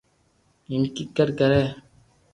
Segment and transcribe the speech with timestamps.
[0.69, 1.61] ايم ڪيڪر ڪري